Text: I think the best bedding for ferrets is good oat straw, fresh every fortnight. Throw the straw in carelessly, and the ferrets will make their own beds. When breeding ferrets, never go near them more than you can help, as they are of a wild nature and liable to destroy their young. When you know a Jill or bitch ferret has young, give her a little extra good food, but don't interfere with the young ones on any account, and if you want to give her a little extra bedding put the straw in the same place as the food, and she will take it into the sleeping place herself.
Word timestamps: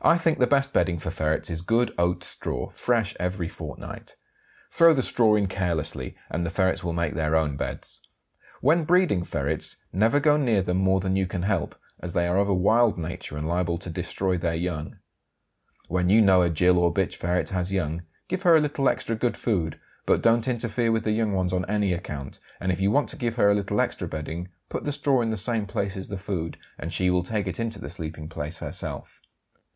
I 0.00 0.16
think 0.16 0.38
the 0.38 0.46
best 0.46 0.72
bedding 0.72 1.00
for 1.00 1.10
ferrets 1.10 1.50
is 1.50 1.60
good 1.60 1.92
oat 1.98 2.22
straw, 2.22 2.68
fresh 2.68 3.16
every 3.18 3.48
fortnight. 3.48 4.14
Throw 4.70 4.94
the 4.94 5.02
straw 5.02 5.34
in 5.34 5.48
carelessly, 5.48 6.14
and 6.30 6.46
the 6.46 6.50
ferrets 6.50 6.84
will 6.84 6.92
make 6.92 7.14
their 7.14 7.34
own 7.34 7.56
beds. 7.56 8.00
When 8.60 8.84
breeding 8.84 9.24
ferrets, 9.24 9.76
never 9.92 10.20
go 10.20 10.36
near 10.36 10.62
them 10.62 10.76
more 10.76 11.00
than 11.00 11.16
you 11.16 11.26
can 11.26 11.42
help, 11.42 11.74
as 11.98 12.12
they 12.12 12.28
are 12.28 12.38
of 12.38 12.48
a 12.48 12.54
wild 12.54 12.96
nature 12.96 13.36
and 13.36 13.48
liable 13.48 13.76
to 13.78 13.90
destroy 13.90 14.38
their 14.38 14.54
young. 14.54 14.98
When 15.88 16.10
you 16.10 16.20
know 16.20 16.42
a 16.42 16.48
Jill 16.50 16.78
or 16.78 16.94
bitch 16.94 17.16
ferret 17.16 17.48
has 17.48 17.72
young, 17.72 18.02
give 18.28 18.42
her 18.42 18.54
a 18.54 18.60
little 18.60 18.88
extra 18.88 19.16
good 19.16 19.36
food, 19.36 19.80
but 20.06 20.22
don't 20.22 20.46
interfere 20.46 20.92
with 20.92 21.02
the 21.02 21.10
young 21.10 21.32
ones 21.32 21.52
on 21.52 21.64
any 21.68 21.92
account, 21.92 22.38
and 22.60 22.70
if 22.70 22.80
you 22.80 22.92
want 22.92 23.08
to 23.08 23.16
give 23.16 23.34
her 23.34 23.50
a 23.50 23.54
little 23.54 23.80
extra 23.80 24.06
bedding 24.06 24.50
put 24.68 24.84
the 24.84 24.92
straw 24.92 25.20
in 25.22 25.30
the 25.30 25.36
same 25.36 25.66
place 25.66 25.96
as 25.96 26.06
the 26.06 26.16
food, 26.18 26.56
and 26.78 26.92
she 26.92 27.10
will 27.10 27.24
take 27.24 27.48
it 27.48 27.58
into 27.58 27.80
the 27.80 27.90
sleeping 27.90 28.28
place 28.28 28.60
herself. 28.60 29.20